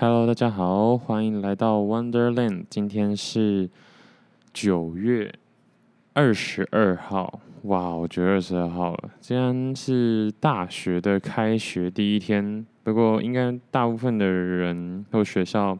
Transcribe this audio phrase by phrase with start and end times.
[0.00, 2.66] Hello，大家好，欢迎来到 Wonderland。
[2.70, 3.68] 今天是
[4.52, 5.34] 九月
[6.12, 9.10] 二十二号，哇，我九月二十二号了。
[9.18, 15.76] 今天是大学的开学第一天，不过应该大部分的人或学校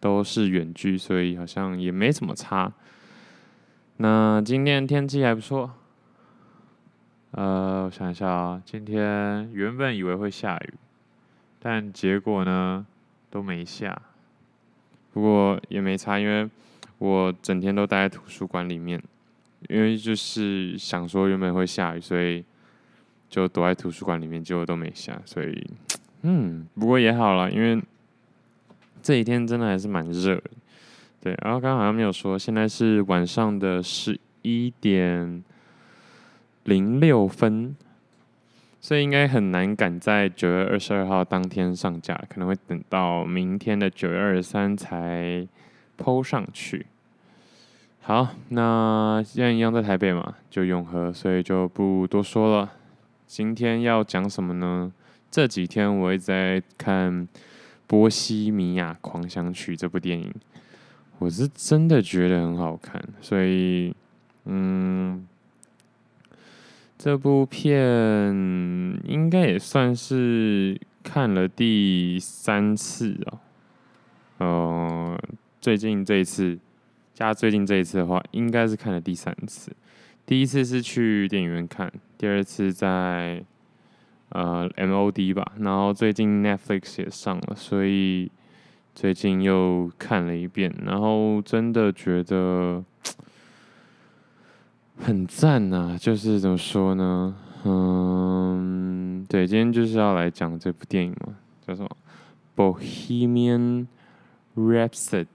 [0.00, 2.72] 都是远距，所以好像也没怎么差。
[3.98, 5.70] 那今天天气还不错。
[7.30, 10.74] 呃，我想一下啊，今天原本以为会下雨，
[11.60, 12.84] 但结果呢
[13.32, 14.00] 都没下。
[15.12, 16.48] 不过也没差，因为
[16.98, 19.02] 我整天都待在图书馆里面，
[19.68, 22.44] 因为就是想说原本会下雨，所以
[23.28, 25.20] 就躲在图书馆里面，结果都没下。
[25.24, 25.66] 所以，
[26.20, 27.82] 嗯，不过也好了，因为
[29.02, 30.40] 这几天真的还是蛮热。
[31.20, 35.42] 对，然后刚刚好像没有说，现在是晚上的十一点。
[36.64, 37.74] 零六分，
[38.84, 45.46] 所以应该很难赶在九月二十二号当天上架，可能会等到明天的九月二十三才
[45.96, 46.86] PO 上去。
[48.00, 52.72] 好，那现在一样在台北嘛，就永和，所以就不多说了。
[53.24, 54.92] 今天要讲什么呢？
[55.30, 57.12] 这几天我一直在看
[57.86, 60.34] 《波西米亚狂想曲》这部电影，
[61.20, 63.94] 我是真的觉得很好看，所以，
[64.46, 65.24] 嗯。
[67.04, 68.32] 这部片
[69.04, 73.40] 应该也算是看了第三次哦。
[74.38, 75.20] 呃，
[75.60, 76.56] 最近这一次
[77.12, 79.72] 加最近这一次的话，应该是看了第三次。
[80.24, 83.44] 第一次是去电影院看，第二次在
[84.28, 85.54] 呃 MOD 吧。
[85.58, 88.30] 然后最近 Netflix 也上了，所以
[88.94, 90.72] 最近又看了一遍。
[90.86, 92.84] 然后真的觉得。
[94.98, 97.34] 很赞呐、就是怎么说呢？
[97.64, 101.34] 嗯，对，今天就是要来讲这部电影嘛，
[101.66, 101.88] 叫什么
[102.78, 103.86] 《Bohemian
[104.56, 105.26] Rhapsody》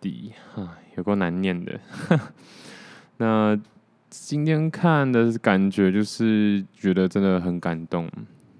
[0.53, 1.79] 哈，有够难念的。
[3.17, 3.59] 那
[4.09, 8.09] 今天看的感觉就是觉得真的很感动。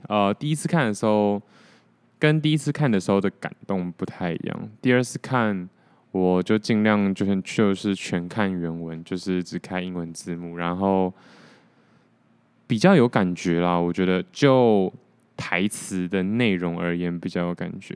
[0.07, 1.41] 呃，第一次看的时候
[2.19, 5.69] 跟第一次看的时候的感动不太一样，第二次看。
[6.17, 11.13] 我就尽量就是就是全看原文，就是只开英文字幕，然后
[12.65, 13.77] 比较有感觉啦。
[13.77, 14.91] 我觉得就
[15.35, 17.95] 台词的内容而言比较有感觉。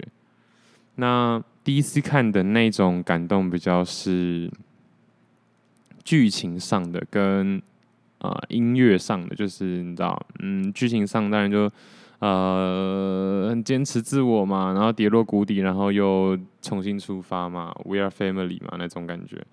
[0.96, 4.52] 那第一次看的那种感动比较是
[6.04, 7.62] 剧情上的跟
[8.20, 11.72] 啊、音乐上的，就是你知道，嗯，剧情上当然就。
[12.22, 19.44] 呃，很坚持自我嘛，然后跌落谷底，然后又重新出发嘛，We are family 嘛，那种感觉，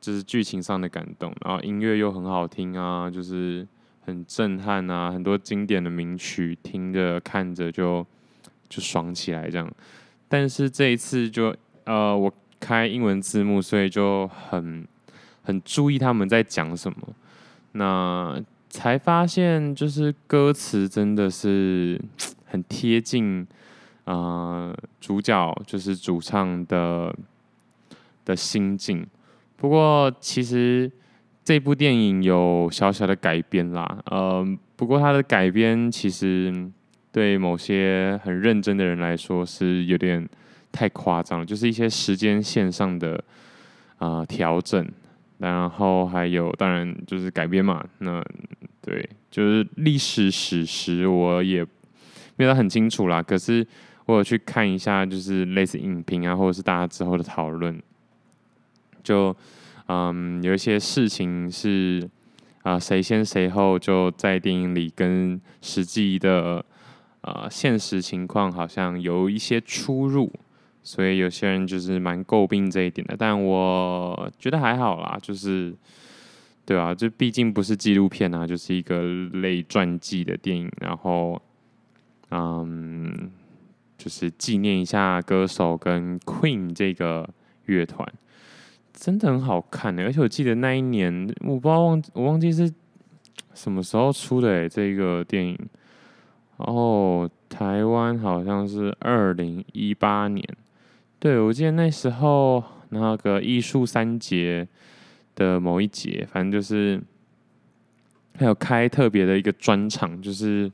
[0.00, 3.68] 就是剧情上的感动，然后音乐又很好听啊，就是
[4.06, 8.06] 很震撼啊，很多经典的名曲，听着看着就
[8.70, 9.70] 就爽起来这样。
[10.28, 11.54] 但是这一次就
[11.84, 14.88] 呃，我开英文字幕，所以就很
[15.42, 16.96] 很注意他们在讲什么。
[17.72, 18.42] 那
[18.72, 22.00] 才发现，就是歌词真的是
[22.46, 23.46] 很贴近、
[24.04, 27.14] 呃，主角就是主唱的
[28.24, 29.06] 的心境。
[29.58, 30.90] 不过，其实
[31.44, 34.42] 这部电影有小小的改编啦，呃，
[34.74, 36.50] 不过它的改编其实
[37.12, 40.26] 对某些很认真的人来说是有点
[40.72, 43.22] 太夸张，就是一些时间线上的
[43.98, 44.90] 啊调整。
[45.42, 47.84] 然后还有，当然就是改编嘛。
[47.98, 48.24] 那
[48.80, 51.66] 对，就是历史史实，我也
[52.36, 53.20] 没有很清楚啦。
[53.20, 53.66] 可是
[54.06, 57.82] 我有去看一下，就是类似影评啊，或者是大家之后的讨论。
[59.02, 59.36] 就
[59.88, 62.08] 嗯，有一些事情是
[62.62, 66.64] 啊，谁先谁后，就在电影里跟实际的
[67.22, 70.32] 啊现实情况好像有一些出入。
[70.84, 75.72] 所以有些人就是蛮诟病这一点的，但我觉得还好啦，就是
[76.64, 81.40] 对啊，这毕竟不是纪录片啊，就是一个类传记的电影，然后
[82.30, 83.30] 嗯，
[83.96, 87.28] 就是纪念一下歌手跟 Queen 这个
[87.66, 88.12] 乐团，
[88.92, 92.68] 真的很好看的，而且我记得那一年，我不知道忘我忘记是
[93.54, 95.56] 什么时候出的，这个电影，
[96.58, 100.44] 然后台湾好像是二零一八年。
[101.22, 104.66] 对，我记得那时候那个艺术三节
[105.36, 107.00] 的某一节，反正就是
[108.36, 110.68] 还有开特别的一个专场，就是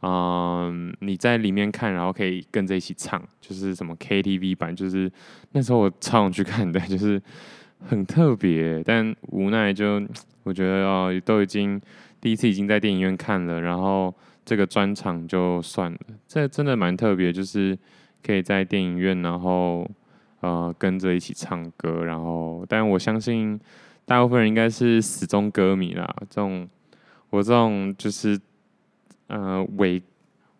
[0.00, 5.12] 嗯，你在里面看，然后可以跟着一起唱，就是什么 KTV 版，就是
[5.50, 7.20] 那时候我超想去看的， 就是
[7.86, 10.02] 很特别，但无奈就
[10.44, 11.78] 我觉得哦，都已经
[12.18, 17.78] 第一次已经在电影院看了，然后这个专场就算了，这真的蛮特别，就是。
[18.24, 19.90] 可以在电影院，然后
[20.40, 23.60] 呃跟着一起唱歌，然后，但我相信
[24.04, 26.14] 大部分人应该是死忠歌迷啦。
[26.28, 26.68] 这种
[27.30, 28.38] 我这种就是
[29.28, 30.02] 呃伪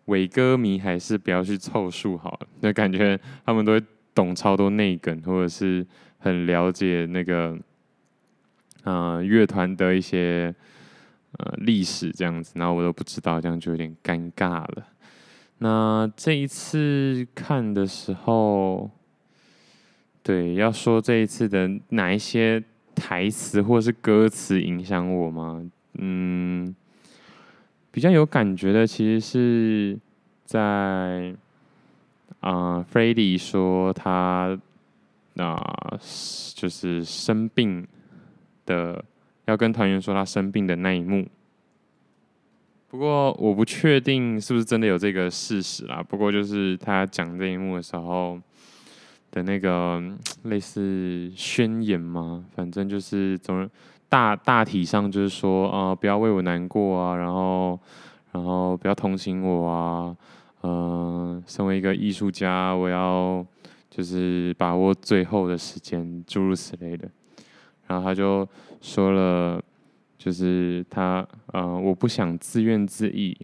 [0.05, 2.47] 伪歌迷，还是不要去凑数好了。
[2.61, 3.81] 就感觉他们都会
[4.13, 5.85] 懂超多内梗，或者是
[6.19, 7.57] 很了解那个
[8.83, 10.53] 呃乐团的一些
[11.37, 14.87] 呃历史这样子，然后我都不知道，这样就有点尴尬了。
[15.63, 18.91] 那这一次看的时候，
[20.21, 22.61] 对，要说这一次的哪一些
[22.93, 25.63] 台词或是歌词影响我吗？
[25.93, 26.75] 嗯，
[27.91, 29.97] 比较有感觉的其实是
[30.43, 31.33] 在
[32.41, 34.59] 啊、Freddie 说他
[35.37, 35.99] 啊、呃、
[36.55, 37.87] 就是生病
[38.65, 39.05] 的，
[39.45, 41.25] 要跟团员说他生病的那一幕。
[42.93, 46.03] 不过我不确定是不是真的有这个事实啦。
[46.07, 48.39] 不过就是他讲这一幕的时候
[49.31, 49.99] 的那个
[50.43, 53.67] 类似宣言嘛，反正就是总
[54.07, 57.79] 大大体上就是说啊、不要为我难过啊，然后
[58.31, 60.15] 然后不要同情我啊，
[60.61, 63.43] 嗯、身为一个艺术家，我要
[63.89, 67.09] 就是把握最后的时间，诸如此类的。
[67.87, 68.47] 然后他就
[68.81, 69.59] 说了。
[70.17, 73.35] 就是他，呃，我不想自怨自艾，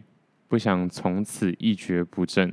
[0.48, 2.50] 不想从此一蹶不振。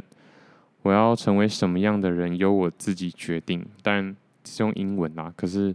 [0.81, 3.65] 我要成为什么样的人，由我自己决定。
[3.81, 4.15] 当然
[4.45, 5.67] 是用英文啦，可是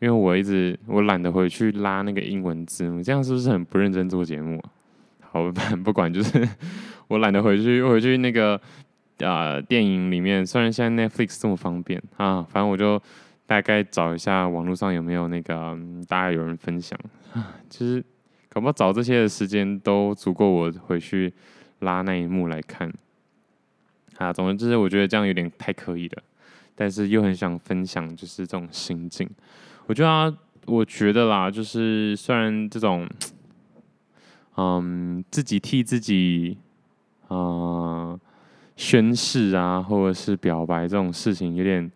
[0.00, 4.70] 因为我一直我懒得回去拉那个英文字幕，这样是不是很不认真做节目啊？
[5.20, 5.52] 好，
[5.84, 6.48] 不管，就是
[7.08, 8.56] 我懒得回去回去那个
[9.20, 10.46] 啊、呃、电影里面。
[10.46, 13.00] 虽然现在 Netflix 这么方便啊，反正我就。
[13.50, 15.76] 大概找一下网络上有没有那个，
[16.06, 16.96] 大概有人分享，
[17.32, 18.04] 啊 其实
[18.48, 21.32] 搞不好找这些的时间都足够我回去
[21.80, 22.92] 拉那一幕来看。
[24.18, 26.22] 啊，总之就是我觉得这样有点太刻意了，
[26.74, 29.28] 但是又很想分享，就是这种心境。
[29.86, 30.30] 我觉得啊，
[30.66, 33.08] 我觉得啦，就是虽然这种，
[34.56, 36.58] 嗯，自己替自己，
[37.30, 38.18] 嗯，
[38.76, 41.90] 宣誓啊，或者是表白这种事情有点。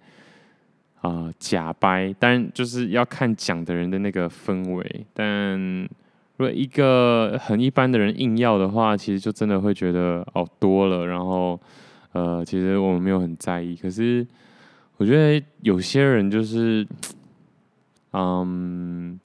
[1.05, 5.07] 啊、呃，假掰，当然就是要看讲的人的那个氛围。
[5.13, 5.83] 但
[6.39, 11.07] 如果一个很一般的人硬要的话，其实就真的会觉得哦多了。
[11.07, 11.61] 然后
[12.13, 13.77] 呃，其实我们没有很在意。
[13.77, 14.27] 可是
[14.97, 16.87] 我觉得有些人就是，
[18.15, 19.21] 嗯，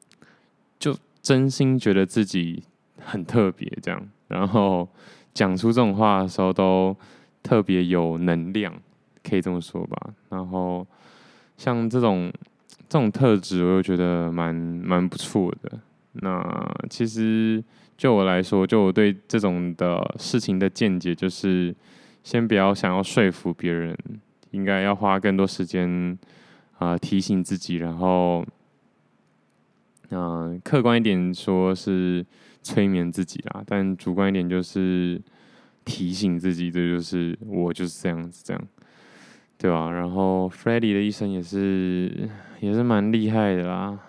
[0.77, 2.61] 就真心觉得自己
[2.99, 4.85] 很特别这样，然后
[5.33, 6.93] 讲出这种话的时候都
[7.41, 8.73] 特别有能量，
[9.23, 10.11] 可以这么说吧。
[10.27, 10.85] 然后。
[11.59, 12.31] 像这种
[12.87, 15.77] 这种特质，我又觉得蛮蛮不错的。
[16.13, 16.41] 那
[16.89, 17.61] 其实
[17.97, 21.75] 就我来说，就我对这种的事情的见解，就是
[22.23, 23.93] 先不要想要说服别人，
[24.51, 26.17] 应该要花更多时间
[26.77, 28.45] 啊、提醒自己，然后
[30.11, 32.25] 嗯、客观一点说是
[32.63, 35.21] 催眠自己啦，但主观一点就是
[35.83, 38.67] 提醒自己，这就是我就是这样子这样。
[39.61, 39.91] 对吧？
[39.91, 42.29] 然后 Freddie 的一生也是
[42.61, 43.99] 也是蛮厉害的啦，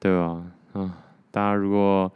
[0.00, 0.42] 对吧？
[0.72, 2.10] 啊，大家如果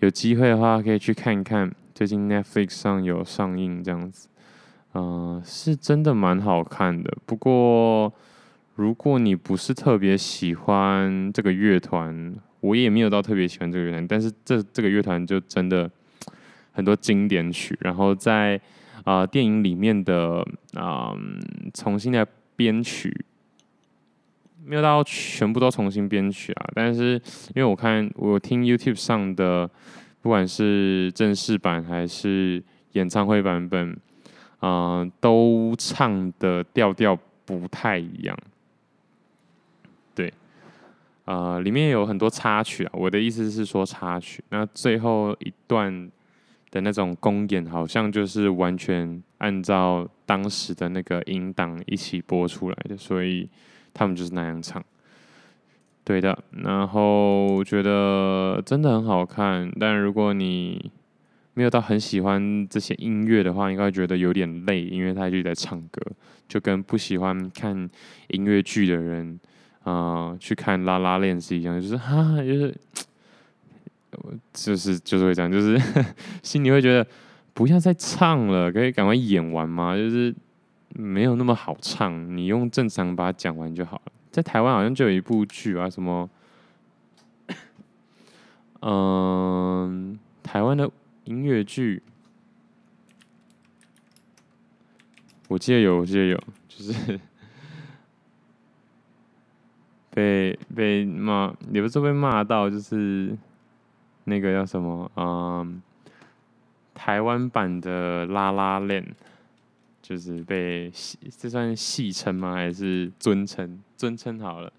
[0.00, 4.26] 有机会的话，可以去看一看，最近 Netflix 上有上映这样子，
[4.94, 7.16] 嗯、是真的蛮好看的。
[7.24, 8.12] 不过
[8.74, 15.88] 如果你不是特别喜欢这个乐团，我也没有到特别喜欢这个乐团，但是这这个乐团就真的
[16.72, 18.60] 很多经典曲，然后在。
[19.04, 21.12] 啊、呃，电影里面的啊、
[21.74, 23.24] 重新的编曲
[24.64, 27.20] 没有到全部都重新编曲啊，但是
[27.54, 29.68] 因为我看我听 YouTube 上的，
[30.20, 33.98] 不管是正式版还是演唱会版本，
[34.60, 38.38] 啊、都唱的调调不太一样。
[40.14, 40.32] 对，
[41.24, 46.08] 啊、呃，里面有很多插曲啊，我的意思是说插曲，那最后一段。
[46.72, 53.48] 的那种公演好像就是完全按照当时的那个音档一起播出来的，所以
[53.92, 54.82] 他们就是那样唱。
[56.02, 60.90] 对的，然后觉得真的很好看，但如果你
[61.54, 66.00] 没有到很喜欢这些音乐的话，应该觉得有点累，因为他一直在唱歌，
[66.48, 67.88] 就跟不喜欢看
[68.28, 69.38] 音乐剧的人
[69.84, 72.74] 啊、去看《La La Land》是一样，就是哈，就是。
[74.52, 75.80] 就是就是会这样，就是
[76.42, 77.06] 心里会觉得
[77.54, 79.96] 不要再唱了，可以赶快演完吗？
[79.96, 80.34] 就是
[80.94, 84.12] 没有那么好唱，你用正常把它讲完就好了。
[84.30, 86.28] 在台湾好像就有一部剧啊，什么，
[88.80, 90.90] 嗯，台湾的
[91.24, 92.02] 音乐剧，
[95.48, 97.20] 我记得有，我记得有，就是
[100.10, 103.36] 被被骂，也不是被骂到，就是
[104.24, 105.82] 那个叫什么，嗯，
[106.94, 109.14] 台湾版的拉拉链，
[110.00, 110.90] 就是被
[111.36, 112.54] 这算戏称吗？
[112.54, 113.82] 还是尊称？
[113.96, 114.72] 尊称好了，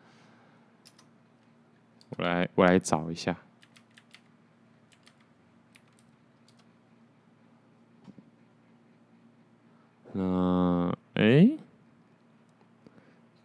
[2.17, 3.35] 我来我来找一下。
[10.13, 11.49] 嗯，哎，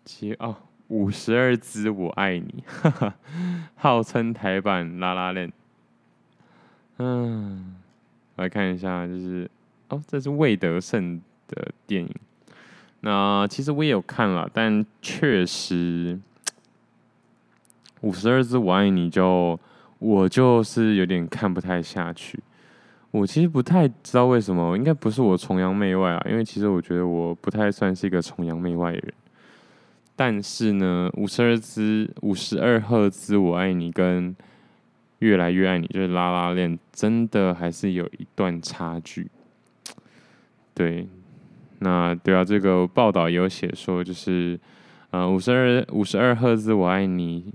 [0.05, 0.57] 其哦。
[0.89, 3.15] 五十二支我爱你，哈哈，
[3.77, 5.53] 号称台版拉拉链。
[6.99, 7.75] 嗯，
[8.37, 9.51] 来看一下，就是
[9.89, 12.15] 哦，这是魏德圣的电影。
[13.01, 16.19] 那其实我也有看了，但确实
[18.01, 19.59] 五十二支我爱你就
[20.01, 22.41] 我就是有点看不太下去。
[23.11, 29.15] 我其实不太知道为什么，应该不是我崇洋媚外啊，因为其实我觉得我不太算是一个崇洋媚外的人。
[30.15, 34.35] 但是呢，五十二支、五十二赫兹，我爱你跟
[35.21, 39.29] 越来越爱你，就是拉拉链，真的还是有一段差距。
[40.75, 41.09] 对，
[41.81, 44.59] 那对啊，这个报道有写说，就是
[45.11, 47.53] 呃，五十二、五十二赫兹，我爱你，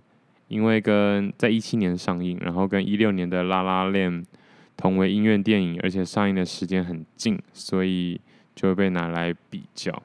[0.47, 4.25] 因为跟在一七年上映，然后跟一六年的拉拉链
[4.75, 8.19] 同为音乐电影，而且上映的时间很近，所以
[8.53, 10.03] 就被拿来比较。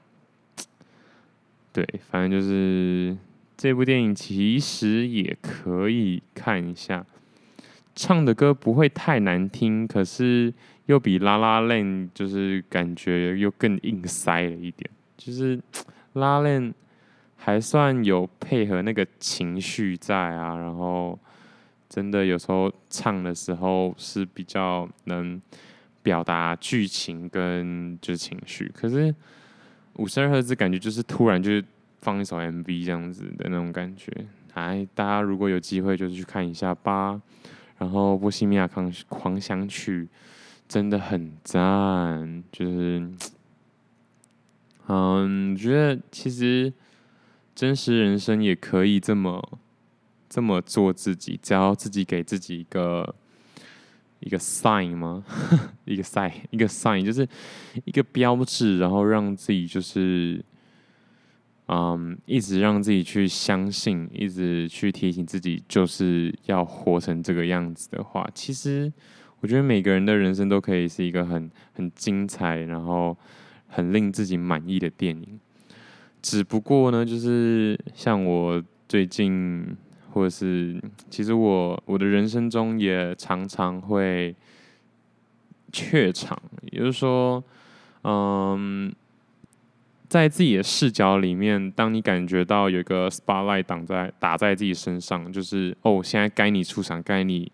[1.73, 3.17] 对，反正就是
[3.57, 7.05] 这部电影其实也可以看一下，
[7.99, 10.55] 唱的歌不会太难听，可是
[10.87, 15.59] 又比《拉拉链》就是感觉又更硬塞了一点，就是
[16.13, 16.63] 《拉链》
[17.35, 21.19] 还算有配合那个情绪在啊，然后
[21.89, 25.43] 真的有时候唱的时候是比较能
[26.01, 29.13] 表达剧情跟就是情绪，可是。
[29.95, 31.65] 五十二赫兹感觉就是突然就是
[32.03, 34.13] 放一首 MV 这样子的那种感觉，
[34.55, 37.21] 哎，大家如果有机会就是去看一下吧。
[37.79, 40.05] 然后《波西米亚狂狂想曲》
[40.69, 43.11] 真的很赞，就是，
[44.89, 46.73] 嗯，觉得其实
[47.55, 49.59] 真实人生也可以这么
[50.29, 53.15] 这么做自己，只要自己给自己一个。
[54.21, 55.25] 一个 sign 吗？
[55.87, 57.27] 一个 sign，一个 sign 就是
[57.85, 60.45] 一个标志，然后让自己就是，
[61.69, 68.93] 嗯，一直让自己去相信，一直去提醒自己，就是要活成这个样子的话，其实
[69.41, 73.17] 我觉得每个人的人生都可以是一个很很精彩，然后
[73.69, 75.41] 很令自己满意的电影。
[76.21, 79.77] 只不过呢，就是像我最近。
[80.11, 84.35] 或者是，其实我我的人生中也常常会
[85.71, 86.41] 怯场，
[86.73, 87.45] 也就是说，
[88.05, 88.93] 嗯，
[90.09, 97.53] 在自己的视角里面，当你感觉到有一个 spotlight 挡在打在自己身上，就是哦，现在该你出场，该你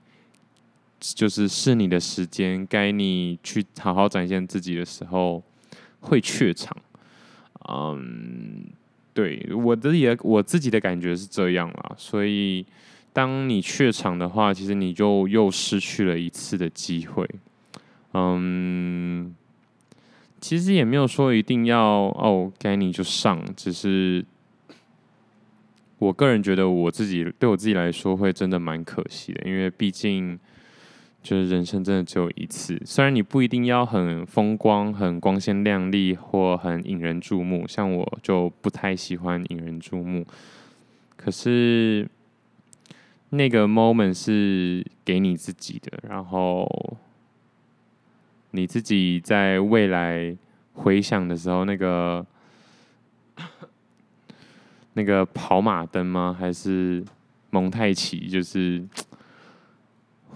[1.01, 5.43] 就是是你的时间，该你去好好展现自己的时候，
[6.01, 6.77] 会怯场，
[7.69, 8.67] 嗯。
[9.15, 12.67] 对，我的也我自己的感觉是这样啦，所以
[13.13, 17.25] 当你怯场的话，其实你就又失去了一次的机会。
[18.15, 19.33] 嗯，
[20.47, 24.23] 其实也没有说一定要哦，该你就上，只是
[25.97, 30.39] 我个人觉得我自己对我自己来说会真的蛮可惜的，因为毕竟。
[31.23, 40.27] 就是人生真的只有一次，虽然你不一定要很风光、很光鲜亮丽或很引人注目，像我就不太喜欢引人注目。
[41.17, 42.07] 可是
[43.31, 46.69] 那个 moment 是给你自己的，然后
[48.55, 50.35] 你自己在未来
[50.73, 52.25] 回想的时候，那个
[54.95, 56.35] 那个跑马灯吗？
[56.39, 57.05] 还是
[57.51, 58.29] 蒙太奇？
[58.29, 58.83] 就是。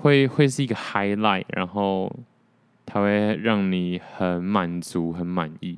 [0.00, 2.08] 会会是一个 highlight，然后
[2.86, 5.76] 它会让你很满足、很满意。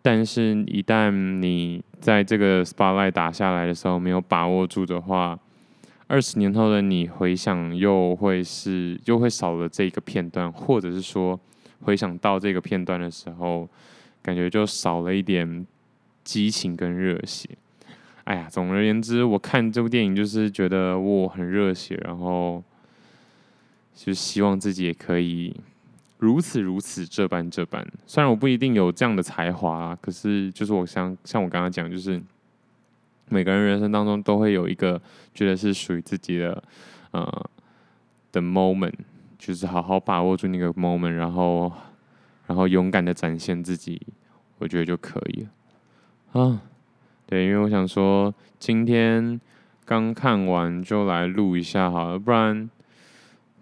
[0.00, 5.36] 但是，一旦你在这个 spotlight 打下来的时候没有把握住的话，
[6.06, 11.38] 二十年后的你回想又会是又会少了这个片段，或者是说
[11.82, 13.68] 回想到这个片段的时候，
[14.22, 15.66] 感觉就少了一点
[16.24, 17.48] 激情跟热血。
[18.24, 22.62] 哎呀，总而言之，我看这部电影就是觉得我很热血，然后。
[23.98, 25.56] 就希望自己也可以
[26.18, 27.82] 如此如此这般这般。
[28.06, 32.22] 虽然我不一定有这样的才华，可是就是我想像我刚刚讲，就是
[33.28, 35.00] 每个人人生当中都会有一个
[35.34, 36.62] 觉得是属于自己的
[37.10, 37.50] 呃
[38.32, 38.92] 的 moment，
[39.38, 41.72] 就是好好把握住那个 moment，然后
[42.46, 44.00] 然后勇敢的展现自己，
[44.58, 45.42] 我觉得就可以
[46.32, 46.62] 了啊。
[47.26, 49.40] 对，因为我想说今天
[49.84, 52.70] 刚看完就来录一下好了，不然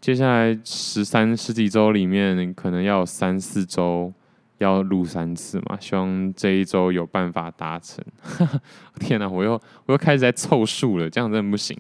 [0.00, 4.12] 接下来十三十几周里面可能要三四周
[4.58, 8.04] 要录三次嘛，希望这一周有办法达成。
[9.00, 9.52] 天哪，我又
[9.86, 11.78] 我又开始在凑数了，这样真的不行。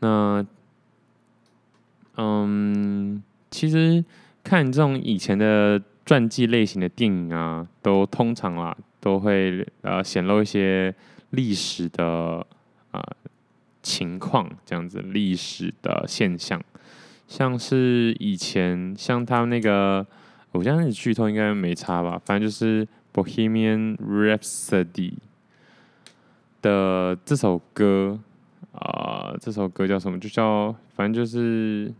[0.00, 0.46] 那。
[2.18, 4.02] 嗯，其实
[4.42, 10.94] 看这种以前的传记类型的电影啊，都通常啊都会呃显露一些
[11.32, 12.06] 历史的
[12.90, 13.02] 啊、呃、
[13.82, 16.58] 情况，这样子历史的现象，
[17.28, 20.06] 像是以前像他那个，
[20.56, 25.12] 我相信剧透应该没差吧，反正就是《Bohemian Rhapsody》
[26.62, 28.18] 的这首歌
[28.72, 30.18] 啊、这首歌叫什么？
[30.18, 31.92] 就叫反正就是。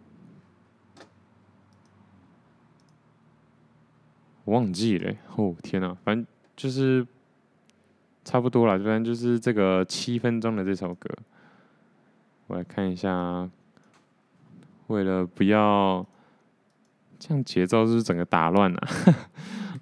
[4.45, 7.05] 我忘记了，哦天哪，反正就是
[8.25, 11.11] 差不多了，反正就是这个七分钟的这首歌，
[12.47, 13.51] 我来看一下，
[14.87, 16.07] 为了不要
[17.19, 18.81] 这样节奏是不是整个打乱了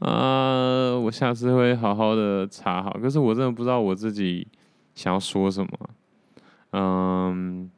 [0.01, 4.47] 啊，啊， 我下次会好好的查好，可是我真的不知道我自己
[4.95, 5.71] 想要说什么，
[6.73, 7.71] 嗯，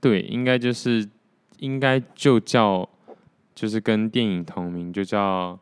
[0.00, 1.08] 对，应该就是
[1.58, 2.88] 应该就叫。
[3.54, 5.58] 就是跟电影同名，就叫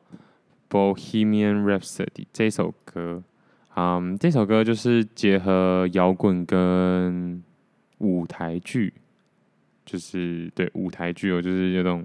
[0.70, 3.22] 《Bohemian Rhapsody》这首歌。
[3.74, 7.42] 嗯，这首歌就是结合摇滚跟
[7.96, 8.92] 舞台剧，
[9.86, 12.04] 就是对舞台剧哦，就是有种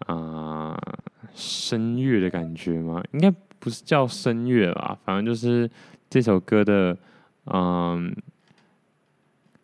[0.00, 0.78] 啊
[1.34, 3.02] 声乐的感觉嘛。
[3.12, 5.70] 应该不是叫声乐吧，反正就是
[6.10, 6.94] 这首歌的
[7.46, 8.14] 嗯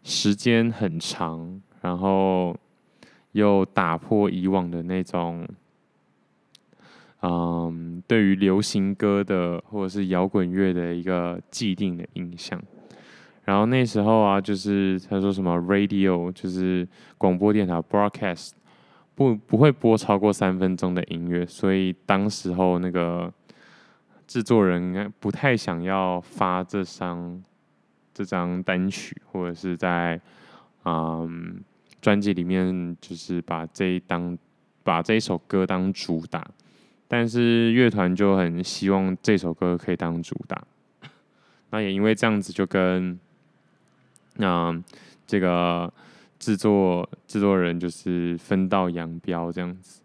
[0.02, 2.56] 时间很长，然后。
[3.32, 5.47] 又打破以往的那种，
[7.20, 12.61] 嗯，对于流行歌的或者是摇滚乐的一个既定的印象。
[13.48, 18.50] 然后那时候啊，就是他说什么 radio，就是广播电台 broadcast，
[19.14, 23.32] 不不会播超过三分钟的音乐，所以当时候那个
[24.26, 27.42] 制作人不太想要发这张
[28.12, 30.20] 这张单曲，或者是在
[30.84, 31.64] 嗯。
[32.00, 34.38] 专辑里面就是把这一当
[34.84, 36.48] 把这一首歌当主打，
[37.08, 40.62] 但是乐团就很希望这首歌可以当主打。
[41.70, 43.18] 那也因为这样子，就跟
[44.38, 44.83] 那、
[45.27, 45.92] 这个
[46.40, 50.01] 制作制作人就是分道扬镳这样子。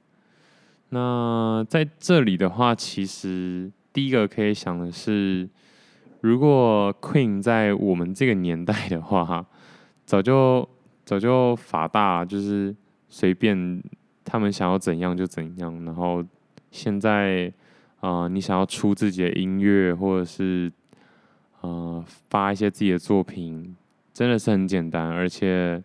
[0.89, 5.50] 那在这里的话，其实第一个可以想的是，
[6.22, 9.46] 如果 Queen 在我们这个年代的话，哈
[10.06, 10.69] 早就。
[11.06, 12.74] 早就法大，就是
[13.10, 13.84] 随便
[14.24, 15.84] 他们想要怎样就怎样。
[15.84, 16.24] 然后
[16.72, 17.52] 现在
[18.00, 20.72] 啊、你想要出自己的音乐，或者是
[21.60, 23.76] 呃发一些自己的作品，
[24.13, 25.10] 真的是很简单。
[25.10, 25.82] 而且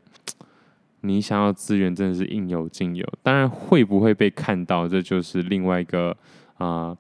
[1.01, 3.05] 你想要资源真的是应有尽有。
[3.23, 6.17] 当然会不会被看到，这就是另外一个
[6.59, 6.97] 啊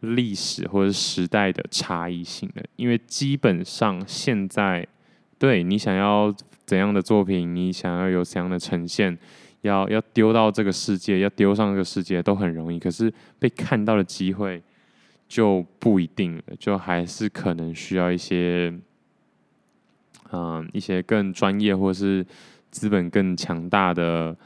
[0.00, 2.62] 历史或者时代的差异性了。
[2.76, 4.86] 因为基本上现在
[5.38, 6.34] 对你想要。
[6.68, 9.16] 怎样的作品，你想要有怎样的呈现，
[9.62, 12.78] 要要丢到这个世界，要丢上这个世界都很容易。
[12.78, 14.62] 可是被看到的机会
[15.26, 18.70] 就不一定了，就还是可能需要一些，
[20.32, 22.26] 嗯，一些更专业或是
[22.70, 24.36] 资本更强大的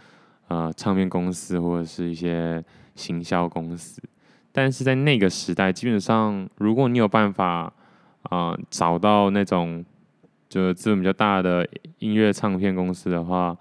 [0.49, 2.65] 呃唱片公司或者是一些
[2.95, 4.03] 行销公司。
[4.53, 7.73] 但是在那个时代，基本上如果你有办法
[8.23, 9.85] 啊、找到那种。
[10.53, 11.67] 就是资本比较大的
[11.99, 13.57] 音乐唱片公司的话，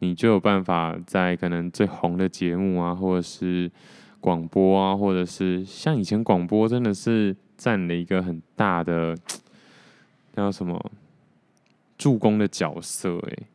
[0.00, 3.72] 你就有办法在可能最红的节目啊，或者是
[4.20, 9.16] 广播啊，或者是像以前广播真的是占了一个很大的
[10.36, 10.78] 叫什么
[11.96, 13.46] 助攻的角色诶，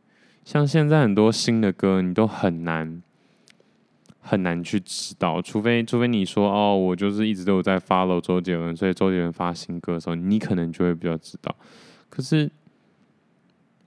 [0.44, 3.02] 像现在很多新的歌，你都很难
[4.20, 11.54] 很难去知道，除非除非你说哦，我就是一直都有在 follow 周杰伦，所以周杰伦发新歌的时候，你可能就会比较知道。
[12.08, 12.50] 可是。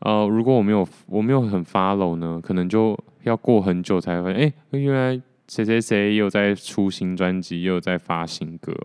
[0.05, 8.75] 呃，如果我没有我没有很 follow 呢，可能就要过很久才会，哎，原来谁谁谁又在出新专辑，又在发新歌，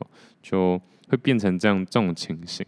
[0.41, 2.65] 就会变成这样这种情形。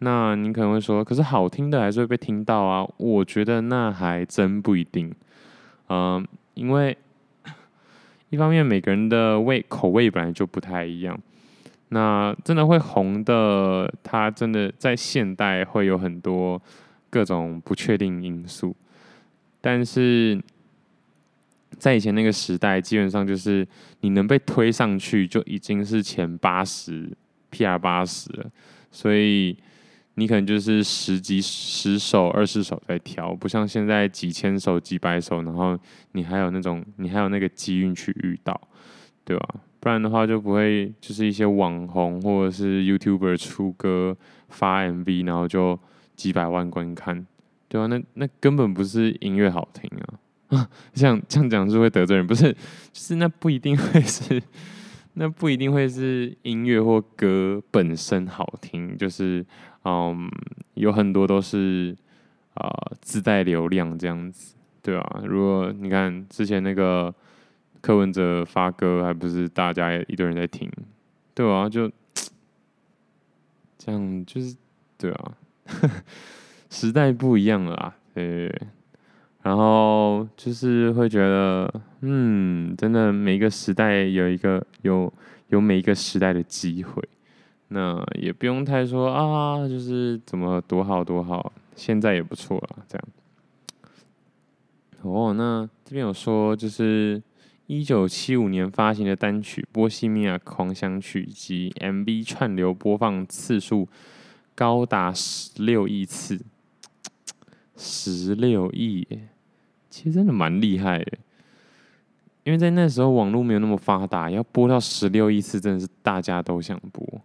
[0.00, 2.86] 那你可能会说，可是好听的还是会被听到啊？
[2.98, 5.10] 我觉得那还真不一定。
[5.88, 6.96] 嗯、因为
[8.28, 11.18] 一方面每个人的味口味本来就不太一样，
[11.88, 16.60] 那真的会红的，它真的在现代会有很多。
[17.12, 18.72] 各种不确定因素，
[19.60, 20.40] 但是
[21.76, 23.66] 在以前那个时代，基本上就是
[24.02, 27.10] 你能被推上去就已经是前八十
[27.50, 28.46] PR 八十了，
[28.92, 29.56] 所以
[30.14, 35.78] 你可能就是十几十首、二十首在挑，不像现在几千首、几百首，然后
[36.12, 38.60] 你还有那种你还有那个机运去遇到，
[39.24, 39.48] 对吧？
[39.78, 44.14] 不然的话就不会就是一些网红或者是 YouTuber 出歌
[44.48, 45.78] 发 MV，然后就
[46.14, 47.26] 几百万观看，
[47.66, 47.86] 对吧？
[47.86, 50.20] 那那根本不是音乐好听啊。
[50.58, 52.52] 啊，这样这样讲是会得罪人，不是？
[52.52, 52.58] 就
[52.92, 54.42] 是那不一定会是，
[55.14, 59.46] 那不一定会是音乐或歌本身好听，就是
[59.84, 60.30] 嗯，
[60.74, 61.96] 有很多都是
[62.54, 62.68] 啊、
[63.00, 67.14] 自带流量这样子，对啊，如果你看之前那个
[67.80, 70.70] 柯文哲发歌，还不是大家一堆人在听，
[71.34, 71.90] 对啊，就
[73.78, 74.54] 这样，就是
[74.98, 75.32] 对啊，
[76.68, 78.52] 时代不一样了啊，对，
[79.42, 85.10] 然后就是会觉得，嗯，真的每一个时代有一个有
[85.48, 87.02] 有每一个时代的机会，
[87.72, 93.08] 那也不用太说啊，就是怎么多好多好，现在也不错了，这样。
[95.02, 97.22] 哦，那这边有说，就是
[97.68, 103.88] 一九七五年发行的单曲《波西米亚狂想曲》及 MV 串流播放次数
[104.54, 106.40] 高达十六亿次。
[107.76, 109.06] 十六亿，
[109.88, 111.18] 其实真的蛮厉害的。
[112.42, 117.20] 因为在那时候网络没有那么发达，要播到十六亿次，真的是大家都想播。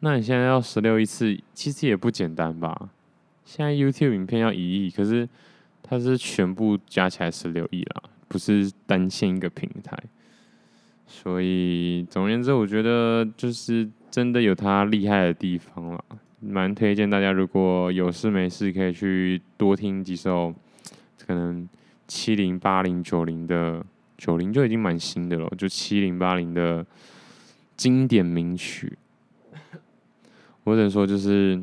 [0.00, 2.88] 那你现在要十六亿次，其实也不简单吧？
[3.44, 5.28] 现在 YouTube 影片要一亿，可是
[5.82, 9.96] 它是全部加起来十六亿啦，不是单线一个平台。
[11.06, 16.04] 所以总而言之，我觉得就是真的有它厉害的地方了。
[16.38, 20.54] 蛮推荐大家，如果有事没事，可以去多听几首，
[21.26, 21.68] 可能
[22.08, 23.84] 七零、八零、九零的，
[24.16, 26.86] 九零就已经蛮新的了，就七零、八零的
[27.76, 28.96] 经典名曲。
[30.64, 31.60] 我只能说，就是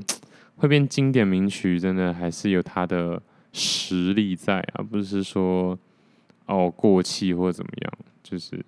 [0.58, 3.22] 会变经典名曲，真的还是有它的
[3.54, 5.78] 实力在，而不是说
[6.46, 8.64] 哦过气或怎么样，就是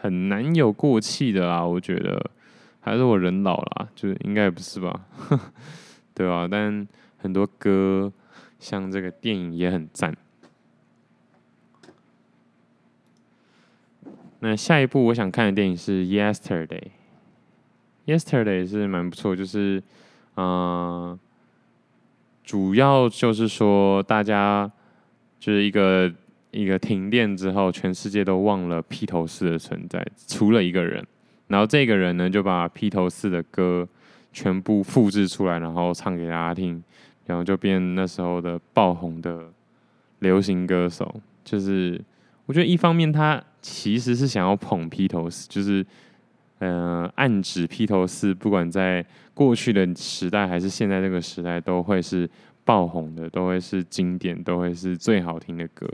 [0.00, 2.30] 很难有过气的啦，我觉得。
[2.84, 5.06] 还是我人老了，就是应该不是吧，
[6.12, 6.48] 对吧？
[6.50, 6.84] 但
[7.16, 8.12] 很多歌，
[8.58, 10.12] 像这个电影也很赞。
[14.40, 16.66] 那下一部我想看的电影是《Yesterday》
[18.06, 19.82] ，Yesterday 是蛮不错，就是
[20.36, 21.18] 嗯、
[22.42, 24.70] 主要就是说大家
[25.38, 26.12] 就是一个
[26.50, 31.06] 一个停电之后，全世界都忘了披头士的存在，除了一个人。
[31.48, 33.86] 然后这个人呢，就把披头士的歌
[34.32, 36.82] 全部复制出来，然后唱给大家听，
[37.26, 39.44] 然后就变那时候的爆红的
[40.20, 41.20] 流行歌手。
[41.44, 42.00] 就是
[42.46, 45.84] 我觉得一方面他其实是想要捧披头士，就是
[46.64, 52.28] 嗯、暗指披头士不管在过去的时代还是现在这个时代都会是
[52.64, 55.88] 爆红的，都会是经典，都会是最好听的歌。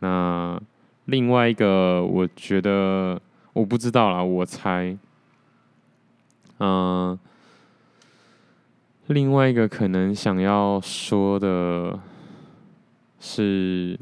[0.00, 0.60] 那
[1.06, 3.20] 另外一个我觉得。
[3.54, 4.98] 我不知道啦，我猜，
[6.58, 7.16] 嗯，
[9.06, 11.96] 另外一个可能想要说的
[13.20, 13.96] 是，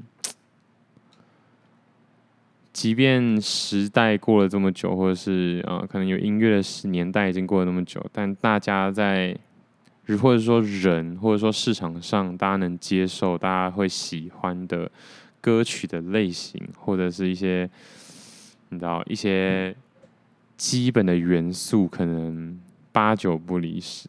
[2.72, 9.36] 即便时代过了这么久，或者是啊，可能有音乐的年代已经过了那么久，但大家在，
[10.20, 14.90] 或者说人，或者说市场上，大家能接受，大家会喜欢的
[15.40, 17.68] 歌曲的类型，或者是一些。
[18.74, 19.76] 你知道一些
[20.56, 22.58] 基本的元素可能
[22.90, 24.08] 八九不离十，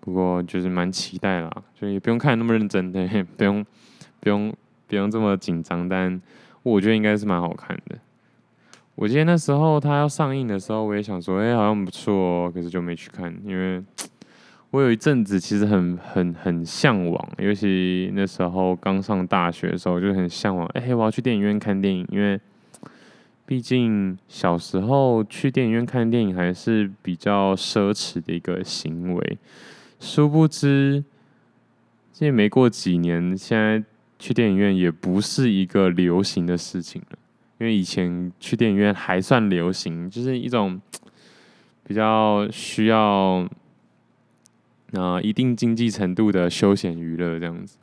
[0.00, 3.64] 不过就是蛮期待啦，所以不用看那么认真， 对，不用
[4.20, 4.54] 不用
[4.86, 6.20] 不用这么紧张，但
[6.62, 7.98] 我觉得应该是蛮好看的。
[8.94, 13.82] 我记得那时候他要上映的时候，我也想说，哎、好像不错哦，可是就没去看，因为
[14.70, 22.40] 我有一阵子其实很很很向往，尤其那时候刚上大学的时候，就很向往，哎、欸，我要去电影院看电影，因为。
[23.46, 29.38] 毕竟小时候去电影院看电影还是比较奢侈的一个行为，
[29.98, 31.02] 殊不知，
[32.12, 33.82] 这没过几年，现在
[34.20, 37.18] 去电影院也不是一个流行的事情了。
[37.58, 40.80] 因为以前去电影院还算流行，就是一种
[41.82, 43.48] 比较需要
[44.92, 47.76] 啊、一定经济程度的休闲娱乐这样子。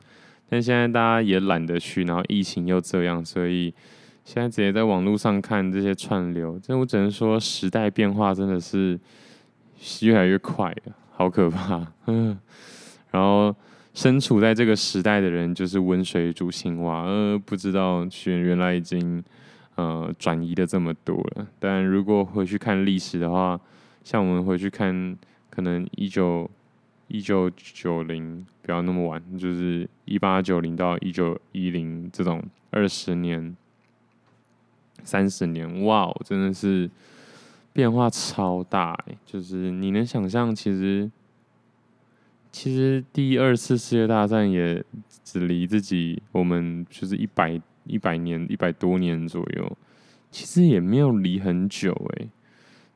[0.48, 3.74] 但现在大家也懒得去，然后疫情又这样，所以。
[4.24, 9.00] 现在直接在网络上看这些串流，这我只能说时代变化真的是
[10.02, 11.86] 越来越快了，好可怕。
[12.08, 12.38] 嗯
[13.10, 13.56] 然后
[13.98, 19.20] 身处在这个时代的人，就是温水煮青蛙，呃，不知道原原来已经
[19.74, 21.44] 呃转移的这么多了。
[21.58, 23.60] 但如果回去看历史的话，
[24.04, 25.18] 像我们回去看，
[25.50, 26.48] 可能一九
[27.08, 33.56] 一九九零不要那么晚，就是一八九零到一九一零这种二十年、
[35.02, 36.88] 三十年，哇，真的是
[37.72, 39.18] 变化超大欸！
[39.26, 41.10] 就是你能想象，其实。
[42.60, 44.84] 其实第二次世界大战也
[45.22, 49.78] 只离自己我们就是一百一百年一百多年左右，
[50.32, 52.28] 其实也没有离很久诶，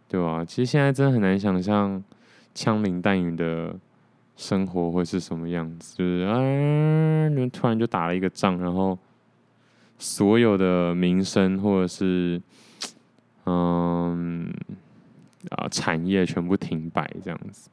[0.09, 0.45] 对吧？
[0.45, 2.03] 其实现在真的很难想象
[2.53, 3.79] 枪林弹雨的
[4.37, 6.35] 生活会是什么样子，就是啊，
[7.53, 8.99] 突然就打了一个仗，然后
[9.97, 12.43] 所有的民生或者是
[13.45, 14.53] 嗯
[15.51, 17.71] 啊产业全部停摆这样子。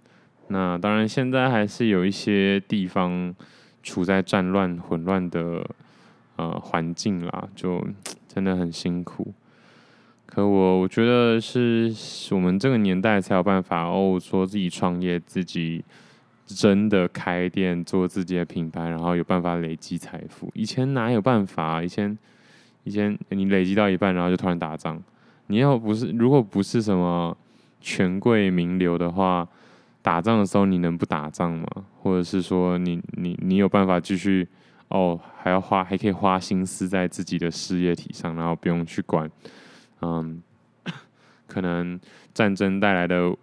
[0.51, 3.35] 那当然，现在还是有一些地方
[3.83, 5.63] 处在战乱混乱的
[6.37, 7.85] 呃环境啦，就
[8.27, 9.31] 真的很辛苦。
[10.25, 11.93] 可我我觉得是
[12.31, 15.83] 我们这个年代才有办法哦，说自己创业，自己
[16.47, 20.49] 真的开店，做自己的品牌，然后有办法累积财富。
[20.55, 21.83] 以前哪有办法？
[21.83, 22.17] 以前
[22.85, 24.99] 以前你累积到一半，然后就突然打仗。
[25.45, 27.37] 你要不是如果不是什么
[27.79, 29.47] 权贵名流的话。
[30.01, 31.67] 打仗的时候，你能不打仗吗？
[32.01, 34.47] 或者是说你，你你有办法继续
[34.87, 39.29] 哦，还要花，还可以花心思在自己的事业体上，然后不用去管，
[40.01, 40.41] 嗯，
[41.47, 41.99] 可能
[42.33, 43.35] 战争带来的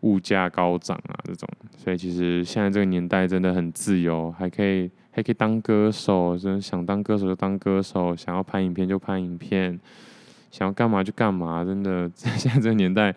[0.00, 1.48] 物价高涨啊这种。
[1.76, 9.78] 所以其实现在这个年代真的很自由，还可以还可以当歌手，真的想当歌手就当歌手，想要拍影片就拍影片，
[10.52, 13.14] 想要干嘛就干嘛，真的在 现在这个年代。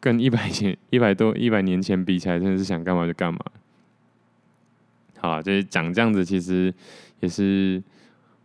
[0.00, 3.38] 跟一百年、一百多、一百年前比起来，真的是想干嘛就干嘛。
[5.18, 6.72] 好，就是讲这样子，其实
[7.20, 7.82] 也是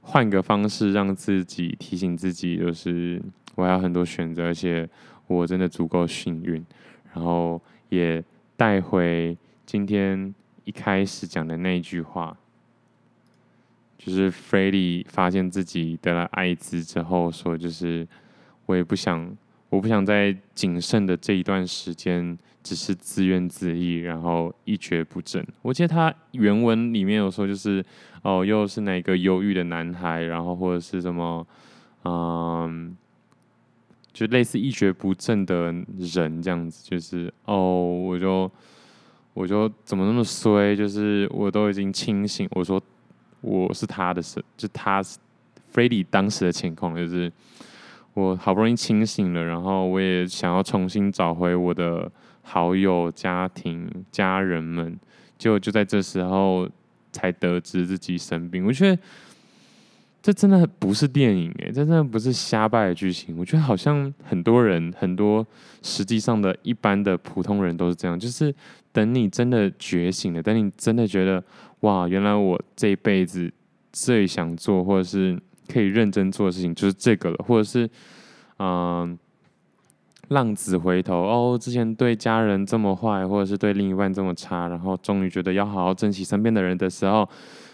[0.02, 3.22] 换个方式让自己提醒自己，就是
[3.56, 4.88] 我还有很多选择，而且
[5.28, 6.66] 我真的足够幸运。
[7.14, 8.22] 然后也
[8.58, 12.38] 带回今天一开始讲的那句话，
[13.98, 18.06] 就是 Freddie 发现自己得了艾滋之后说，就是
[18.66, 19.34] 我也不想。
[19.76, 25.46] 我不想在仅剩的这一段时间只是自怨自艾，然后一蹶不振。
[25.62, 27.84] 我记得他原文里面有说，就是
[28.22, 31.46] 哦，又是哪个忧郁的男孩，然后或者是什么，
[32.06, 32.96] 嗯，
[34.14, 35.64] 就类似一蹶不振的
[35.98, 36.90] 人这样子。
[36.90, 38.50] 就是哦，我就
[39.34, 40.74] 我就怎么那么衰？
[40.74, 42.48] 就是我都已经清醒。
[42.52, 42.82] 我说
[43.42, 45.20] 我是他的事，就他是
[45.74, 47.30] Freddie 当时的情况就是。
[48.16, 52.10] 我好不容易清醒了，然后我也想要重新找回我的
[52.42, 54.98] 好友、家庭、家人们，
[55.38, 56.66] 就就在这时候
[57.12, 58.66] 才得知自己生病。
[58.66, 59.02] 我觉得
[60.24, 63.38] 这真的不是电影诶，这真的不是瞎掰的剧情。
[63.38, 65.46] 我觉得好像很多人、很多
[65.82, 68.56] 实际上的一般的普通人都是这样，就是
[68.94, 71.44] 等你真的觉醒了，等你真的觉得
[71.82, 73.52] 哇，原来我这一辈子
[73.92, 75.38] 最想做，或者是。
[75.72, 77.90] 可以认真做的事情就是这个了，或者是，
[78.60, 79.18] 嗯、
[80.30, 87.28] 浪子回头哦，之前对家人这么坏，或者是对另一半这么差，然后终于觉得要好好珍惜身边的人的时候，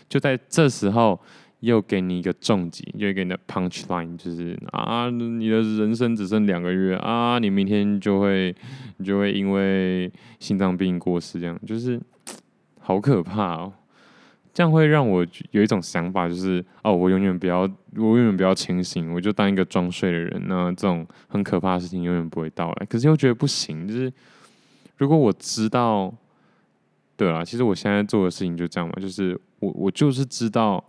[0.10, 1.20] 就在这时候
[1.62, 8.56] 又给你一个重击，又给你的 punch line，就是啊，你的人生只剩两个月啊，你明天就会
[8.98, 12.02] 你就会因为心脏病过世，这样就是
[12.80, 13.74] 好可怕哦。
[14.54, 17.62] 这样会让我有一种想法，就是哦，我永远不要，
[17.96, 20.44] 我永远不要清醒，我就当一个装睡的人。
[20.48, 22.86] 那这种很可怕的事情永远不会到来。
[22.86, 24.12] 可是又觉得不行，就是
[24.98, 26.14] 如果我知道，
[27.16, 30.84] 对啊，其实我现在做的事情就这样嘛，就是我我就是知道，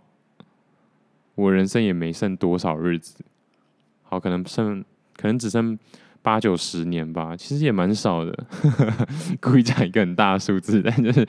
[1.35, 3.23] 我人生也没剩多少日子，
[4.01, 4.83] 好，可能剩，
[5.15, 5.79] 可能只剩
[6.23, 8.35] 八九十年吧，其实也蛮少的。
[9.39, 11.27] 故意讲一个很大的数字， 但就是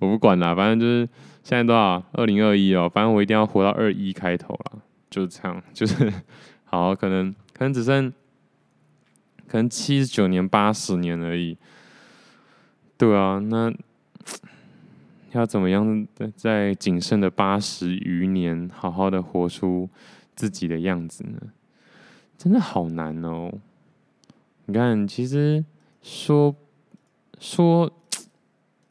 [0.00, 1.08] 我不管啦，反正就是。
[1.42, 2.04] 现在多少？
[2.12, 6.12] 二零二一哦，反正我一定要活到二一开头了，就是这样， 就是
[6.64, 8.12] 好，可能可能只剩
[9.48, 11.56] 可能七十九年、八十年而已。
[12.98, 13.72] 对啊，那
[15.32, 19.88] 要怎么样在仅剩的八十余年，好好的活出
[20.36, 21.40] 自己的样子呢？
[22.36, 23.50] 真的好难哦。
[24.70, 25.64] 你看，其实
[26.00, 26.54] 说
[27.40, 27.90] 说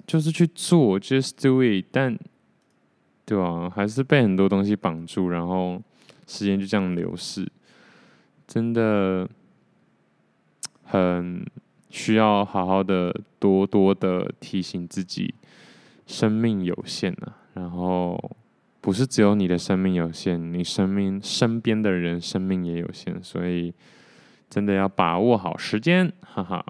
[0.06, 2.20] 就是去做，just do it，但。
[3.26, 5.80] 对啊，还是被很多东西绑住，然后
[6.26, 7.48] 时间就这样流逝，
[8.48, 9.30] 真的
[10.84, 11.46] 很
[11.92, 15.36] 需要好好的、多多的提醒自己，
[16.08, 18.20] 生命有限啊，然后
[18.82, 23.72] 不是只有你的生命有限，你生命身边的人生命也有限，所以
[24.50, 26.66] 真的要把握好时间，哈哈。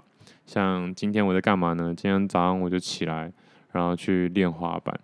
[0.46, 1.94] 像今天我在干嘛呢？
[1.96, 3.32] 今天早上我就起来，
[3.72, 4.98] 然后去练滑板，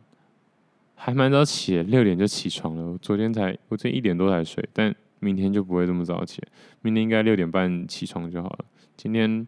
[0.97, 2.99] 还蛮早起的，六点就起床了。
[2.99, 6.43] 昨天才，我昨天一点多才睡，但明天就不会这么早起，
[6.83, 8.65] 明天应该六点半起床就好了。
[8.97, 9.47] 今天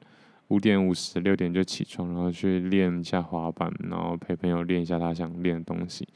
[0.49, 6.07] 五点五十，六点就起床，然后去练一下滑板，然后陪朋友练一下他想练的东西。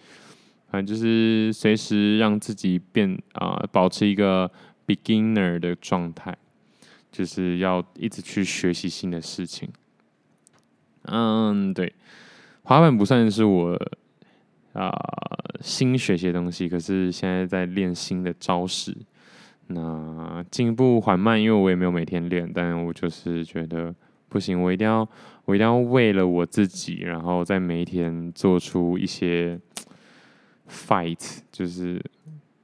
[0.70, 4.50] 反正就是随时让自己变啊、保持一个
[4.86, 6.34] beginner 的状态。
[7.12, 9.68] 就是要一直去学习新的事情。
[11.02, 11.94] 嗯，对，
[12.62, 13.78] 滑板不算是我
[14.72, 14.90] 啊、
[15.60, 18.96] 新学习的东西，可是现在在练新的招式。
[19.66, 23.94] 那进步缓慢，因为我也没有每天练，但我就是觉得
[24.28, 25.06] 不行，我一定要，
[25.44, 29.60] 我一定要为了我自己，然后在每一天做出一些
[30.68, 32.02] fight，就是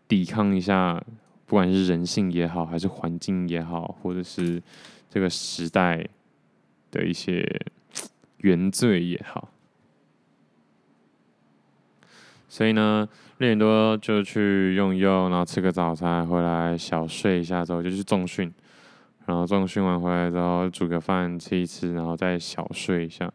[0.06, 1.02] 抵抗一下。
[1.48, 4.62] 不管是人性也好，还是环境也好，或者是
[5.08, 6.06] 这个时代
[6.90, 7.42] 的一些
[8.42, 9.48] 原罪也好，
[12.46, 13.08] 所以呢，
[13.38, 18.52] 六点多就去用用，然后吃个早餐，回来小睡一下之后就去重训，
[19.24, 23.32] 然后重训完回来之后煮个饭吃一吃，然后再小睡一下，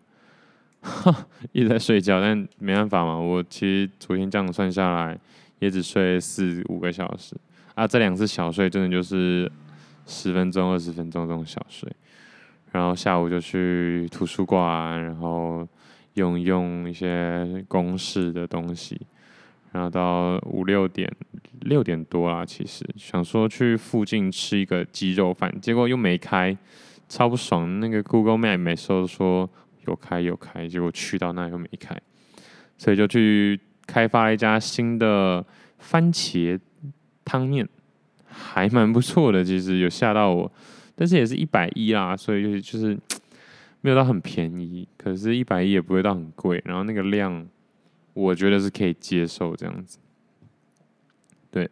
[1.51, 5.19] 一直在睡觉，但没办法嘛，我其实昨天这样算下来
[5.57, 7.35] 也只睡四五个小时。
[7.75, 9.51] 啊，这两次小睡真的就是
[10.05, 11.91] 十分钟、二十分钟这种小睡，
[12.71, 15.67] 然后下午就去图书馆，然后
[16.13, 19.01] 用用一些公式的东西，
[19.71, 21.11] 然后到五六点、
[21.61, 26.55] 六点多啦，其实想说去附近吃一个鸡肉饭，结果又没开，
[27.09, 27.79] 超不爽。
[27.79, 29.49] 那个 Google Map 每次都说
[29.87, 31.99] 有开有开，结果去到那又没开，
[32.77, 35.43] 所以就去开发了一家新的
[35.79, 36.59] 番茄。
[37.25, 37.67] 汤面
[38.25, 40.51] 还蛮不错的，其实有吓到我，
[40.95, 42.99] 但是也是一百一啦，所以就是就 是
[43.81, 47.47] 没有到很便宜，可是一百一也不会到很贵，然后那个量
[48.13, 49.99] 我觉得是可以接受这样子。
[51.51, 51.69] 对，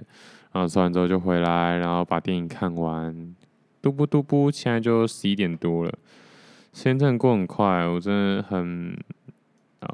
[0.51, 3.35] 然后吃完之后就回来，然后把电影看完，
[3.81, 5.91] 嘟不嘟不，现在就十一点多了，
[6.73, 8.95] 时间真的过很快，我真的很
[9.79, 9.89] 啊、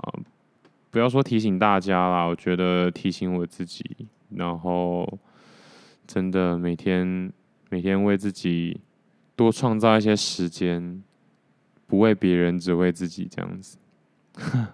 [0.91, 3.85] 不要说提醒大家啦，我觉得提醒我自己，
[4.35, 5.17] 然后。
[6.07, 7.31] 真的每天
[7.69, 8.79] 每天为自己
[9.35, 11.03] 多创造一些时间，
[11.85, 13.77] 不为别人，只为自己这样子。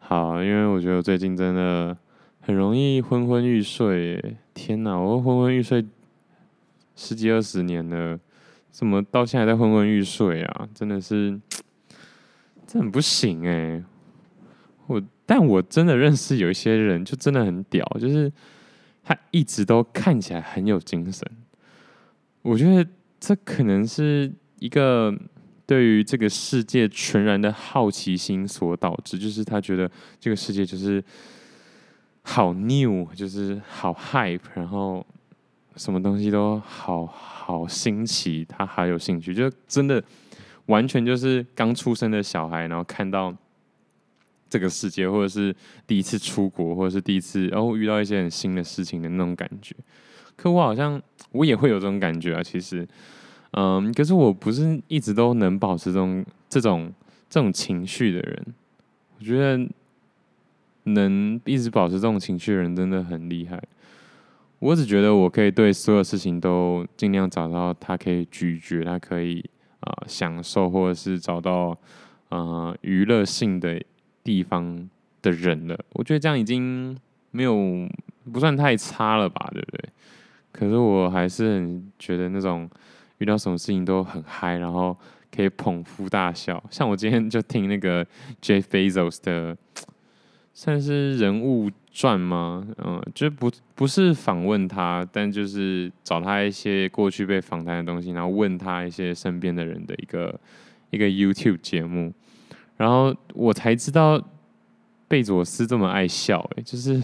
[0.00, 1.96] 好，因为我觉得我最近真的
[2.40, 4.36] 很容易昏昏欲睡。
[4.52, 5.86] 天哪，我昏昏欲睡
[6.96, 8.18] 十几二十年了，
[8.70, 10.68] 怎么到现在在昏昏欲睡啊？
[10.74, 11.40] 真的是，
[12.66, 13.84] 这很不行哎。
[14.88, 18.32] 我但我真的认识有一些人，就真的很屌，就是。
[19.08, 21.26] 他一直都看起来很有精神，
[22.42, 22.86] 我觉得
[23.18, 25.10] 这可能是一个
[25.64, 29.90] 对于这个世界全然的好奇心所导致，就是他觉得
[30.20, 31.02] 这个世界就是
[32.20, 35.02] 好 new，就是好 hype，然后
[35.76, 40.04] 什么东西都好好新奇，他好有兴趣，就真的
[40.66, 43.34] 完全就是刚出生的小孩，然后看到。
[44.48, 45.54] 这个世界，或者是
[45.86, 49.74] 第一次出国，或者是第一次，然后遇到一些很新的事情的那种感觉。
[50.36, 51.00] 可我好像
[51.32, 52.86] 我也会有这种感觉啊，其实，
[53.50, 56.92] 嗯，可是我不是一直都能保持这种这种
[57.28, 58.46] 这种情绪的人。
[59.18, 59.68] 我觉得
[60.84, 63.60] 能一直保持这种情绪的人真的很厉害。
[64.60, 69.44] 我只觉得我可以对所有事情都尽量找到他可以咀嚼，他可以
[69.80, 71.76] 啊、享受，或者是找到
[72.28, 73.82] 啊、娱乐性的。
[74.24, 74.88] 地方
[75.22, 76.96] 的人了，我觉得这样已经
[77.30, 77.88] 没有
[78.32, 79.88] 不算太差了吧，对不对？
[80.52, 82.68] 可是我还是很觉得那种
[83.18, 84.96] 遇到什么事情都很嗨，然后
[85.34, 86.62] 可以捧腹大笑。
[86.70, 88.04] 像我今天就听那个
[88.42, 89.56] Jeff Bezos 的，
[90.52, 92.66] 算是人物传吗？
[92.78, 100.40] 嗯，就不不是访问他，但就是找他一些过去被访谈的东西，然后问他一些身边的人的一个
[100.90, 102.12] 一个 YouTube 节目。
[102.78, 104.22] 然后我才知道
[105.08, 107.02] 贝佐斯这么爱笑，哎，就是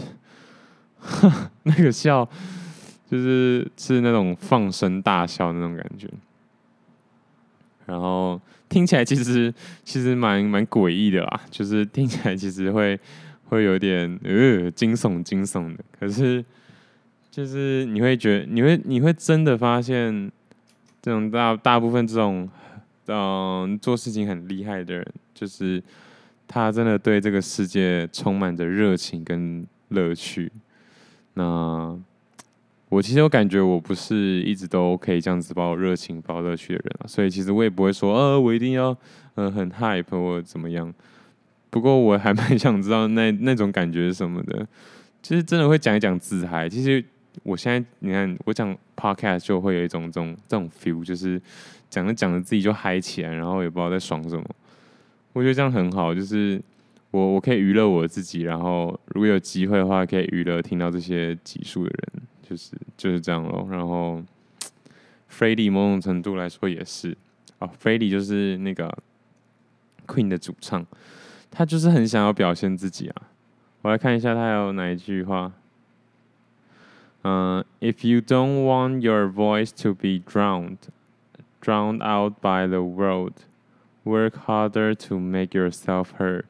[1.63, 2.25] 那个笑，
[3.11, 6.07] 就是是那种放声大笑那种感觉。
[7.85, 9.53] 然后听起来其实
[9.83, 12.97] 其实蛮蛮诡异的啦，就是听起来其实会
[13.49, 15.83] 会有点呃惊悚惊悚的。
[15.99, 16.43] 可是
[17.29, 20.31] 就是你会觉得你会你会真的发现，
[21.01, 22.49] 这种大大部分这种。
[23.07, 25.81] 嗯，做事情很厉害的人，就是
[26.47, 30.51] 他真的对这个世界充满着热情跟乐趣。
[31.33, 31.97] 那
[32.89, 38.95] 我其实我感觉，我不是一直都可以这样子把我热情、把我乐趣的人啊，所以其实我也不会说，呃，我一定要，
[39.33, 40.93] 呃，很 hype 或怎么样。
[41.69, 44.65] 不过我还蛮 想知道那那种感觉是什么的，
[45.21, 46.69] 就是真的会讲一讲自嗨。
[46.69, 47.03] 其实
[47.43, 51.41] 我现在你看，我讲 podcast 就会有一种这种这种 feel，就是
[51.95, 54.43] 讲着讲着自己就嗨起来，然后也不知道在爽什么。
[55.31, 56.61] 我觉得这样很好，就是
[57.11, 63.65] 我我可以娱乐我自己，然后如果有机会的话，可以娱乐听到这些集数的人，就是就是这样咯。
[63.71, 64.21] 然后
[65.31, 67.17] Freddie 某种程度来说也是
[67.59, 68.93] 哦，Freddie 就是那个
[70.05, 70.85] Queen 的主唱。
[71.49, 73.15] 他就是很想要表现自己啊！
[73.83, 75.53] 我来看一下他有哪一句话。
[77.21, 80.79] 嗯、，If you don't want your voice to be drowned,
[81.65, 83.33] drowned out by the world,
[84.03, 86.43] work harder to make yourself heard。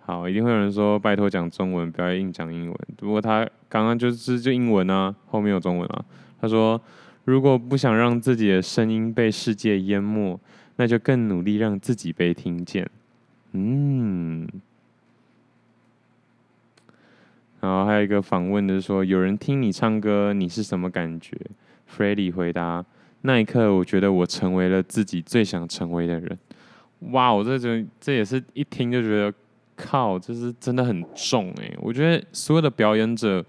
[0.00, 2.76] 好，一定会有人说拜托讲中文，不要硬讲英文。
[2.96, 6.04] 不过他刚刚就是就英文啊，后面有中文啊。
[6.40, 6.80] 他说，
[7.24, 10.40] 如果不想让自己的声音被世界淹没，
[10.76, 12.88] 那就更努力让自己被听见。
[13.52, 14.48] 嗯，
[17.60, 21.36] 然后还有一个访问的是说，有人听你唱歌，你是什么感觉
[21.94, 22.84] ？Freddie 回答：
[23.22, 26.38] 那一刻，我觉得我成为了自己最想成为的人。
[27.10, 29.34] 哇，我这这这也是一听就觉得，
[29.74, 31.72] 靠，就是真的很重哎！
[31.80, 33.44] 我觉得所有的表演者，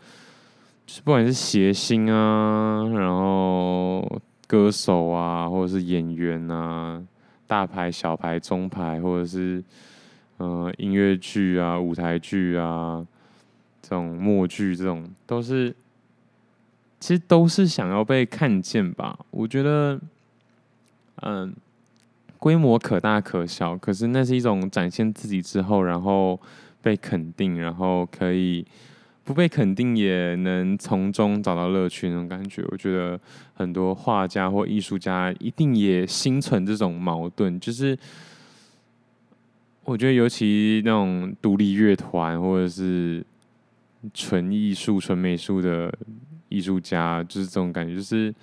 [0.88, 7.04] 是不管是谐星啊，然后歌手啊，或者是演员啊，
[7.46, 9.64] 大牌、小牌、中牌，或者是。
[10.38, 13.06] 呃，音乐剧啊，舞台剧啊，
[13.84, 15.74] 这种默剧，这种都是，
[17.04, 19.20] 其实都是想要被看见吧。
[19.30, 20.00] 我觉得，
[21.18, 21.54] 嗯，
[22.40, 26.40] 规模可大可小，可是那是一种展现自己之后，然后
[26.82, 28.66] 被肯定，然后可以
[29.26, 32.64] 不被肯定也能从中找到乐趣那种感觉。
[32.72, 33.20] 我觉得
[33.54, 38.00] 很多画家或艺术家一定也心存这种矛盾，就是。
[39.84, 43.22] 我觉得，尤其那种独立乐团或者是
[44.14, 45.94] 纯艺术、纯美术的
[46.54, 48.34] 艺术家，就是这种感觉，就是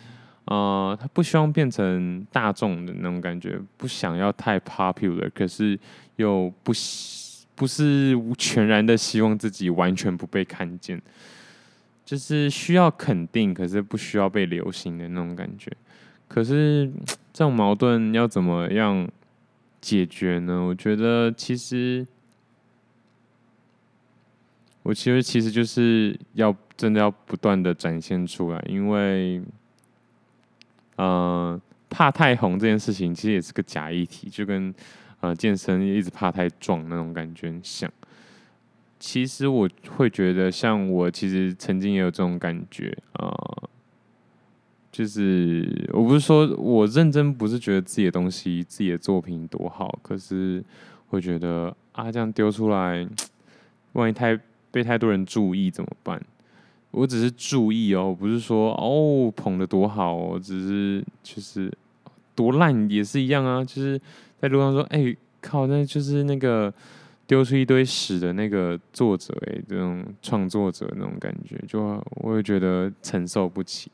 [0.46, 5.78] 呃，他不希望变成大众的那种感觉，不想要太 popular，可是
[6.16, 6.72] 又不
[7.54, 11.00] 不是全然的希望自己完全不被看见，
[12.04, 15.70] 就是需要肯定，可是不需要被流行的那种感觉。
[16.26, 16.90] 可是
[17.32, 19.08] 这种矛盾要怎么样
[19.80, 20.60] 解决呢？
[20.60, 22.06] 我觉得其实，
[24.82, 29.38] 我其实其实就是要真的要不断的展现出来，因为，
[30.96, 34.74] 嗯、呃，怕太红这件事情其实也是个假议题，就跟
[35.20, 37.90] 呃健身一直怕太壮那种感觉很像。
[38.98, 43.26] 其实我会觉得，像我其实曾经也有这种感觉啊。
[43.26, 43.68] 呃
[44.92, 50.62] 就是我不是说我认真，不是觉得自己的东西、自己的作品多好，可是
[51.06, 53.08] 会觉得啊，这样丢出来，
[53.94, 54.38] 万一太
[54.70, 56.20] 被太多人注意怎么办？
[56.92, 61.72] 我只是注意哦，不是说哦捧的多好哦，只是就是
[62.34, 63.64] 多烂也是一样啊。
[63.64, 64.00] 就是
[64.40, 66.72] 在路上说，哎、靠，那就是那个
[67.28, 73.88] 丢出一堆屎的那个作者哎、这种创作者那种感觉，就我也觉得承受不起。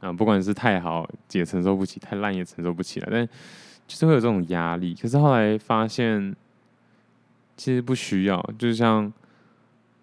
[0.00, 3.28] 啊，不管是太好也承受不起，太烂也承受不起来，但
[3.86, 4.94] 就是会有这种压力。
[4.94, 6.34] 可是后来发现，
[7.56, 8.40] 其实不需要。
[8.58, 9.12] 就像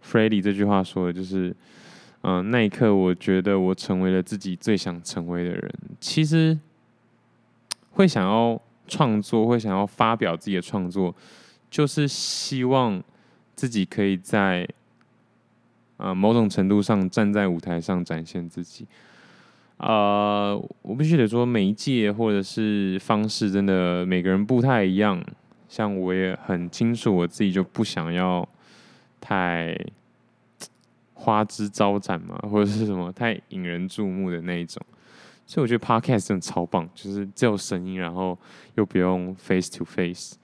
[0.03, 1.55] Freddy 这句话说的，就是，
[2.21, 5.73] 嗯、那一刻我觉得我成为了自己最想成为的人。
[5.99, 6.57] 其实
[7.91, 11.13] 会想要创作，会想要发表自己的创作，
[11.69, 13.03] 就是希望
[13.55, 14.67] 自己可以在
[15.97, 18.87] 啊、呃、某种程度上站在舞台上展现自己。
[19.77, 25.23] 呃，我必须得说，媒介或者是方式，真的每个人不太一样。
[25.69, 28.45] 像我也很清楚，我自己就不想要
[29.21, 29.73] 太
[31.13, 34.85] 花枝招展嘛，或者是什么太引人注目的那一种。
[35.45, 38.37] 所以我觉得 Podcast 真的超棒，就是只有声音，然后
[38.75, 40.35] 又不用 face to face。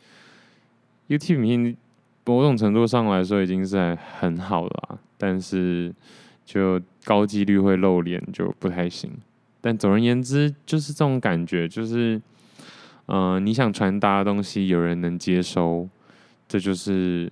[1.09, 1.75] YouTube
[2.23, 5.93] 某种程度上来说已经是很好了，但是。
[6.45, 9.11] 就高几率会露脸，就不太行。
[9.61, 12.21] 但总而言之，就是这种感觉，就是，
[13.07, 15.87] 呃，你想传达的东西，有人能接收，
[16.47, 17.31] 这就是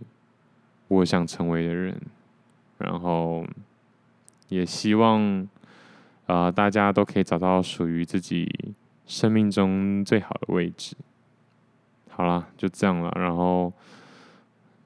[0.88, 2.00] 我想成为的人。
[2.78, 3.46] 然后，
[4.50, 5.48] 也希望，
[6.28, 10.96] 啊、大家都可以找到属于自己生命中最好的位置。
[12.10, 13.12] 好啦，就这样了。
[13.16, 13.74] 然后，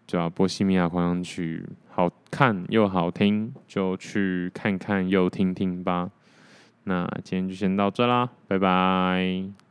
[0.06, 6.10] 就啊，波西米亚狂想曲好看又好听，就去看看又听听吧。
[6.86, 9.67] 那今天就先到这啦，拜拜。